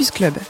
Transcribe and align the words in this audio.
Campus 0.00 0.10
Club. 0.10 0.49